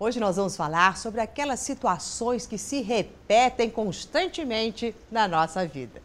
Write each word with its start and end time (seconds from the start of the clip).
Hoje 0.00 0.20
nós 0.20 0.36
vamos 0.36 0.56
falar 0.56 0.96
sobre 0.96 1.20
aquelas 1.20 1.58
situações 1.58 2.46
que 2.46 2.56
se 2.56 2.82
repetem 2.82 3.68
constantemente 3.68 4.94
na 5.10 5.26
nossa 5.26 5.66
vida. 5.66 6.00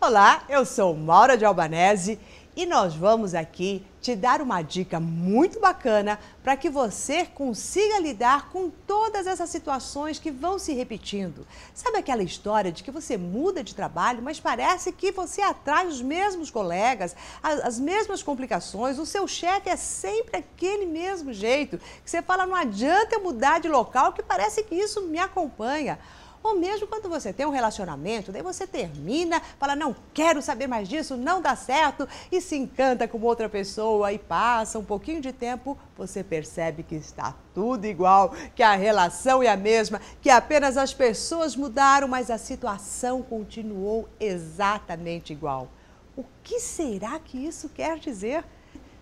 Olá, 0.00 0.44
eu 0.48 0.64
sou 0.64 0.94
Maura 0.94 1.36
de 1.36 1.44
Albanese 1.44 2.20
e 2.58 2.66
nós 2.66 2.92
vamos 2.96 3.36
aqui 3.36 3.86
te 4.00 4.16
dar 4.16 4.42
uma 4.42 4.62
dica 4.62 4.98
muito 4.98 5.60
bacana 5.60 6.18
para 6.42 6.56
que 6.56 6.68
você 6.68 7.24
consiga 7.24 8.00
lidar 8.00 8.48
com 8.50 8.68
todas 8.68 9.28
essas 9.28 9.48
situações 9.48 10.18
que 10.18 10.32
vão 10.32 10.58
se 10.58 10.72
repetindo. 10.72 11.46
Sabe 11.72 11.98
aquela 11.98 12.24
história 12.24 12.72
de 12.72 12.82
que 12.82 12.90
você 12.90 13.16
muda 13.16 13.62
de 13.62 13.76
trabalho, 13.76 14.24
mas 14.24 14.40
parece 14.40 14.90
que 14.90 15.12
você 15.12 15.40
atrai 15.40 15.86
os 15.86 16.02
mesmos 16.02 16.50
colegas, 16.50 17.14
as, 17.40 17.60
as 17.60 17.78
mesmas 17.78 18.24
complicações, 18.24 18.98
o 18.98 19.06
seu 19.06 19.28
chefe 19.28 19.70
é 19.70 19.76
sempre 19.76 20.38
aquele 20.38 20.84
mesmo 20.84 21.32
jeito, 21.32 21.78
que 21.78 22.10
você 22.10 22.20
fala, 22.20 22.44
não 22.44 22.56
adianta 22.56 23.14
eu 23.14 23.22
mudar 23.22 23.60
de 23.60 23.68
local, 23.68 24.12
que 24.12 24.22
parece 24.22 24.64
que 24.64 24.74
isso 24.74 25.02
me 25.02 25.20
acompanha. 25.20 25.96
Ou 26.42 26.56
mesmo 26.56 26.86
quando 26.86 27.08
você 27.08 27.32
tem 27.32 27.44
um 27.44 27.50
relacionamento, 27.50 28.30
daí 28.30 28.42
você 28.42 28.66
termina, 28.66 29.40
fala, 29.58 29.74
não 29.74 29.94
quero 30.14 30.40
saber 30.40 30.66
mais 30.66 30.88
disso, 30.88 31.16
não 31.16 31.42
dá 31.42 31.56
certo, 31.56 32.08
e 32.30 32.40
se 32.40 32.56
encanta 32.56 33.08
com 33.08 33.20
outra 33.20 33.48
pessoa 33.48 34.12
e 34.12 34.18
passa 34.18 34.78
um 34.78 34.84
pouquinho 34.84 35.20
de 35.20 35.32
tempo, 35.32 35.76
você 35.96 36.22
percebe 36.22 36.82
que 36.82 36.94
está 36.94 37.34
tudo 37.52 37.86
igual, 37.86 38.32
que 38.54 38.62
a 38.62 38.76
relação 38.76 39.42
é 39.42 39.48
a 39.48 39.56
mesma, 39.56 40.00
que 40.22 40.30
apenas 40.30 40.76
as 40.76 40.94
pessoas 40.94 41.56
mudaram, 41.56 42.06
mas 42.06 42.30
a 42.30 42.38
situação 42.38 43.20
continuou 43.20 44.08
exatamente 44.20 45.32
igual. 45.32 45.68
O 46.16 46.24
que 46.42 46.60
será 46.60 47.18
que 47.18 47.36
isso 47.38 47.68
quer 47.68 47.98
dizer? 47.98 48.44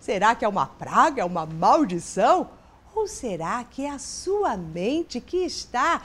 Será 0.01 0.35
que 0.35 0.45
é 0.45 0.49
uma 0.49 0.67
praga, 0.67 1.23
é 1.23 1.25
uma 1.25 1.47
maldição? 1.47 2.51
Ou 2.95 3.07
será 3.07 3.63
que 3.63 3.85
é 3.85 3.91
a 3.91 3.99
sua 3.99 4.57
mente 4.57 5.21
que 5.21 5.39
está 5.39 6.01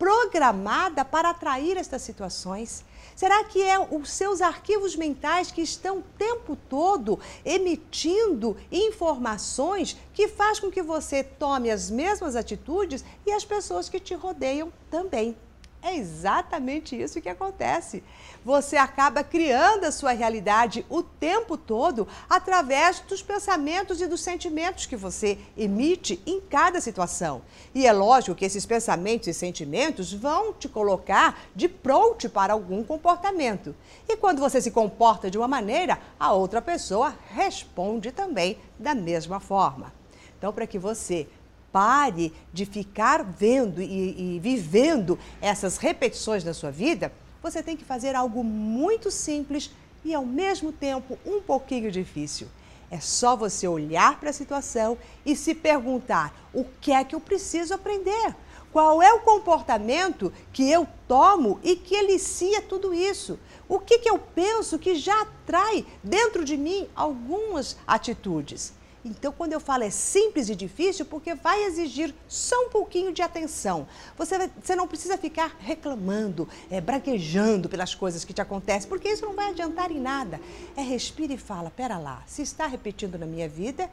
programada 0.00 1.04
para 1.04 1.28
atrair 1.28 1.76
estas 1.76 2.00
situações? 2.00 2.82
Será 3.14 3.44
que 3.44 3.62
é 3.62 3.78
os 3.78 4.10
seus 4.10 4.40
arquivos 4.40 4.96
mentais 4.96 5.52
que 5.52 5.60
estão 5.60 5.98
o 5.98 6.04
tempo 6.16 6.56
todo 6.70 7.20
emitindo 7.44 8.56
informações 8.72 9.94
que 10.14 10.26
faz 10.26 10.58
com 10.58 10.70
que 10.70 10.80
você 10.80 11.22
tome 11.22 11.70
as 11.70 11.90
mesmas 11.90 12.34
atitudes 12.34 13.04
e 13.26 13.30
as 13.30 13.44
pessoas 13.44 13.90
que 13.90 14.00
te 14.00 14.14
rodeiam 14.14 14.72
também? 14.90 15.36
É 15.82 15.96
exatamente 15.96 17.00
isso 17.00 17.22
que 17.22 17.28
acontece. 17.28 18.02
Você 18.44 18.76
acaba 18.76 19.24
criando 19.24 19.84
a 19.84 19.92
sua 19.92 20.12
realidade 20.12 20.84
o 20.90 21.02
tempo 21.02 21.56
todo 21.56 22.06
através 22.28 23.00
dos 23.00 23.22
pensamentos 23.22 24.00
e 24.00 24.06
dos 24.06 24.20
sentimentos 24.20 24.84
que 24.84 24.94
você 24.94 25.38
emite 25.56 26.22
em 26.26 26.38
cada 26.38 26.80
situação. 26.82 27.40
E 27.74 27.86
é 27.86 27.92
lógico 27.92 28.34
que 28.34 28.44
esses 28.44 28.66
pensamentos 28.66 29.28
e 29.28 29.34
sentimentos 29.34 30.12
vão 30.12 30.52
te 30.52 30.68
colocar 30.68 31.40
de 31.56 31.66
pronto 31.66 32.28
para 32.28 32.52
algum 32.52 32.84
comportamento. 32.84 33.74
E 34.06 34.16
quando 34.18 34.40
você 34.40 34.60
se 34.60 34.70
comporta 34.70 35.30
de 35.30 35.38
uma 35.38 35.48
maneira, 35.48 35.98
a 36.18 36.32
outra 36.32 36.60
pessoa 36.60 37.14
responde 37.30 38.12
também 38.12 38.58
da 38.78 38.94
mesma 38.94 39.40
forma. 39.40 39.92
Então, 40.36 40.52
para 40.52 40.66
que 40.66 40.78
você 40.78 41.26
pare 41.72 42.32
de 42.52 42.64
ficar 42.66 43.22
vendo 43.22 43.80
e, 43.80 44.36
e 44.36 44.38
vivendo 44.38 45.18
essas 45.40 45.76
repetições 45.76 46.44
na 46.44 46.54
sua 46.54 46.70
vida, 46.70 47.12
você 47.42 47.62
tem 47.62 47.76
que 47.76 47.84
fazer 47.84 48.14
algo 48.14 48.44
muito 48.44 49.10
simples 49.10 49.70
e 50.04 50.14
ao 50.14 50.24
mesmo 50.24 50.72
tempo 50.72 51.18
um 51.24 51.40
pouquinho 51.40 51.90
difícil. 51.90 52.48
É 52.90 52.98
só 52.98 53.36
você 53.36 53.68
olhar 53.68 54.18
para 54.18 54.30
a 54.30 54.32
situação 54.32 54.98
e 55.24 55.36
se 55.36 55.54
perguntar: 55.54 56.34
o 56.52 56.64
que 56.80 56.92
é 56.92 57.04
que 57.04 57.14
eu 57.14 57.20
preciso 57.20 57.72
aprender? 57.72 58.34
Qual 58.72 59.02
é 59.02 59.12
o 59.12 59.20
comportamento 59.20 60.32
que 60.52 60.70
eu 60.70 60.86
tomo 61.08 61.58
e 61.62 61.74
que 61.74 61.94
elicia 61.94 62.62
tudo 62.62 62.94
isso? 62.94 63.38
O 63.68 63.80
que, 63.80 63.98
que 63.98 64.10
eu 64.10 64.18
penso 64.18 64.78
que 64.78 64.94
já 64.94 65.22
atrai 65.22 65.84
dentro 66.02 66.44
de 66.44 66.56
mim 66.56 66.88
algumas 66.94 67.76
atitudes? 67.86 68.72
Então, 69.04 69.32
quando 69.32 69.54
eu 69.54 69.60
falo 69.60 69.84
é 69.84 69.90
simples 69.90 70.50
e 70.50 70.54
difícil, 70.54 71.06
porque 71.06 71.34
vai 71.34 71.64
exigir 71.64 72.14
só 72.28 72.54
um 72.66 72.68
pouquinho 72.68 73.12
de 73.12 73.22
atenção. 73.22 73.88
Você, 74.16 74.50
você 74.62 74.76
não 74.76 74.86
precisa 74.86 75.16
ficar 75.16 75.56
reclamando, 75.58 76.46
é, 76.70 76.80
braguejando 76.80 77.68
pelas 77.68 77.94
coisas 77.94 78.24
que 78.24 78.34
te 78.34 78.42
acontecem, 78.42 78.88
porque 78.88 79.08
isso 79.08 79.24
não 79.24 79.34
vai 79.34 79.50
adiantar 79.50 79.90
em 79.90 80.00
nada. 80.00 80.38
É 80.76 80.82
respira 80.82 81.32
e 81.32 81.38
fala: 81.38 81.70
pera 81.70 81.96
lá, 81.96 82.22
se 82.26 82.42
está 82.42 82.66
repetindo 82.66 83.18
na 83.18 83.26
minha 83.26 83.48
vida, 83.48 83.90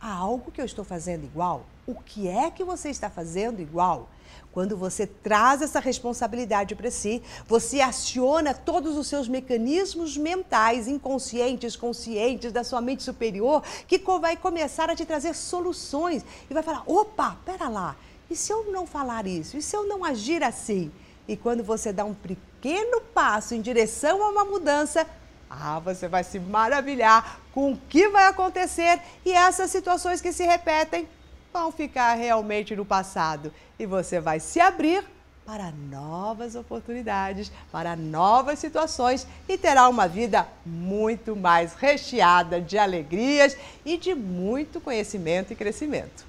há 0.00 0.12
algo 0.12 0.50
que 0.50 0.60
eu 0.60 0.64
estou 0.64 0.84
fazendo 0.84 1.24
igual? 1.24 1.64
O 1.86 1.94
que 1.94 2.28
é 2.28 2.50
que 2.50 2.64
você 2.64 2.90
está 2.90 3.08
fazendo 3.08 3.60
igual? 3.60 4.08
Quando 4.52 4.76
você 4.76 5.06
traz 5.06 5.62
essa 5.62 5.80
responsabilidade 5.80 6.74
para 6.74 6.90
si, 6.90 7.22
você 7.46 7.80
aciona 7.80 8.52
todos 8.52 8.96
os 8.96 9.06
seus 9.06 9.28
mecanismos 9.28 10.16
mentais, 10.16 10.88
inconscientes, 10.88 11.76
conscientes 11.76 12.52
da 12.52 12.64
sua 12.64 12.80
mente 12.80 13.02
superior, 13.02 13.62
que 13.86 13.98
vai 14.20 14.36
começar 14.36 14.90
a 14.90 14.96
te 14.96 15.04
trazer 15.04 15.34
soluções 15.34 16.24
e 16.50 16.54
vai 16.54 16.62
falar: 16.62 16.82
opa, 16.86 17.36
pera 17.44 17.68
lá, 17.68 17.96
e 18.30 18.36
se 18.36 18.52
eu 18.52 18.70
não 18.70 18.86
falar 18.86 19.26
isso? 19.26 19.56
E 19.56 19.62
se 19.62 19.76
eu 19.76 19.84
não 19.84 20.04
agir 20.04 20.42
assim? 20.42 20.90
E 21.26 21.36
quando 21.36 21.62
você 21.62 21.92
dá 21.92 22.04
um 22.04 22.14
pequeno 22.14 23.00
passo 23.14 23.54
em 23.54 23.60
direção 23.60 24.22
a 24.22 24.30
uma 24.30 24.44
mudança, 24.44 25.06
ah, 25.50 25.78
você 25.78 26.08
vai 26.08 26.24
se 26.24 26.38
maravilhar 26.38 27.40
com 27.52 27.72
o 27.72 27.76
que 27.76 28.08
vai 28.08 28.26
acontecer 28.26 29.00
e 29.24 29.32
essas 29.32 29.70
situações 29.70 30.20
que 30.20 30.32
se 30.32 30.44
repetem 30.44 31.08
vão 31.52 31.72
ficar 31.72 32.14
realmente 32.14 32.76
no 32.76 32.84
passado 32.84 33.52
e 33.78 33.86
você 33.86 34.20
vai 34.20 34.40
se 34.40 34.60
abrir 34.60 35.04
para 35.46 35.72
novas 35.72 36.54
oportunidades, 36.54 37.50
para 37.72 37.96
novas 37.96 38.58
situações 38.58 39.26
e 39.48 39.56
terá 39.56 39.88
uma 39.88 40.06
vida 40.06 40.46
muito 40.64 41.34
mais 41.34 41.72
recheada 41.72 42.60
de 42.60 42.76
alegrias 42.76 43.56
e 43.82 43.96
de 43.96 44.14
muito 44.14 44.78
conhecimento 44.78 45.50
e 45.52 45.56
crescimento. 45.56 46.26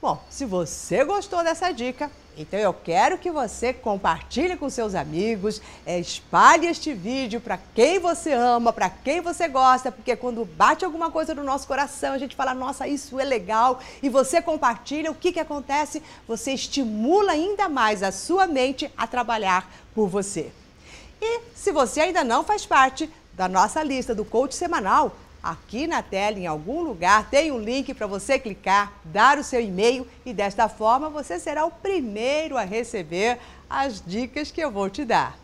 Bom, 0.00 0.22
se 0.30 0.44
você 0.44 1.04
gostou 1.04 1.42
dessa 1.42 1.72
dica, 1.72 2.08
então 2.36 2.60
eu 2.60 2.72
quero 2.72 3.18
que 3.18 3.32
você 3.32 3.72
compartilhe 3.72 4.56
com 4.56 4.70
seus 4.70 4.94
amigos, 4.94 5.60
é, 5.84 5.98
espalhe 5.98 6.68
este 6.68 6.94
vídeo 6.94 7.40
para 7.40 7.58
quem 7.74 7.98
você 7.98 8.32
ama, 8.32 8.72
para 8.72 8.88
quem 8.88 9.20
você 9.20 9.48
gosta, 9.48 9.90
porque 9.90 10.14
quando 10.14 10.44
bate 10.44 10.84
alguma 10.84 11.10
coisa 11.10 11.34
no 11.34 11.42
nosso 11.42 11.66
coração, 11.66 12.12
a 12.14 12.18
gente 12.18 12.36
fala, 12.36 12.54
nossa, 12.54 12.86
isso 12.86 13.18
é 13.18 13.24
legal, 13.24 13.80
e 14.00 14.08
você 14.08 14.40
compartilha, 14.40 15.10
o 15.10 15.16
que, 15.16 15.32
que 15.32 15.40
acontece? 15.40 16.00
Você 16.28 16.52
estimula 16.52 17.32
ainda 17.32 17.68
mais 17.68 18.00
a 18.00 18.12
sua 18.12 18.46
mente 18.46 18.88
a 18.96 19.04
trabalhar 19.04 19.68
por 19.96 20.06
você. 20.06 20.52
E 21.20 21.40
se 21.56 21.72
você 21.72 22.02
ainda 22.02 22.22
não 22.22 22.44
faz 22.44 22.64
parte 22.64 23.10
da 23.32 23.48
nossa 23.48 23.82
lista 23.82 24.14
do 24.14 24.24
coach 24.24 24.54
semanal, 24.54 25.16
Aqui 25.48 25.86
na 25.86 26.02
tela, 26.02 26.38
em 26.38 26.46
algum 26.46 26.82
lugar, 26.82 27.30
tem 27.30 27.50
um 27.50 27.58
link 27.58 27.94
para 27.94 28.06
você 28.06 28.38
clicar, 28.38 28.92
dar 29.02 29.38
o 29.38 29.42
seu 29.42 29.62
e-mail 29.62 30.06
e 30.22 30.34
desta 30.34 30.68
forma 30.68 31.08
você 31.08 31.38
será 31.38 31.64
o 31.64 31.70
primeiro 31.70 32.58
a 32.58 32.64
receber 32.64 33.38
as 33.70 34.02
dicas 34.06 34.50
que 34.50 34.60
eu 34.60 34.70
vou 34.70 34.90
te 34.90 35.06
dar. 35.06 35.38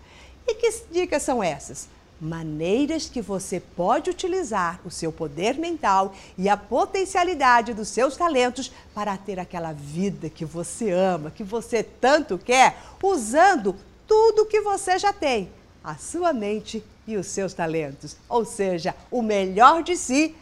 E 0.46 0.56
que 0.56 0.70
dicas 0.92 1.22
são 1.22 1.42
essas? 1.42 1.88
Maneiras 2.20 3.08
que 3.08 3.22
você 3.22 3.58
pode 3.58 4.10
utilizar 4.10 4.78
o 4.84 4.90
seu 4.90 5.10
poder 5.10 5.54
mental 5.54 6.12
e 6.36 6.50
a 6.50 6.56
potencialidade 6.58 7.72
dos 7.72 7.88
seus 7.88 8.14
talentos 8.14 8.70
para 8.94 9.16
ter 9.16 9.40
aquela 9.40 9.72
vida 9.72 10.28
que 10.28 10.44
você 10.44 10.90
ama, 10.90 11.30
que 11.30 11.42
você 11.42 11.82
tanto 11.82 12.36
quer, 12.36 12.76
usando 13.02 13.74
tudo 14.06 14.44
que 14.44 14.60
você 14.60 14.98
já 14.98 15.14
tem 15.14 15.48
a 15.84 15.96
sua 15.96 16.32
mente 16.32 16.82
e 17.06 17.16
os 17.16 17.26
seus 17.26 17.52
talentos, 17.52 18.16
ou 18.28 18.44
seja, 18.44 18.94
o 19.10 19.20
melhor 19.20 19.82
de 19.82 19.96
si 19.96 20.34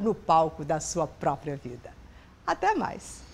no 0.00 0.14
palco 0.14 0.64
da 0.64 0.80
sua 0.80 1.06
própria 1.06 1.56
vida. 1.56 1.92
Até 2.46 2.74
mais! 2.74 3.31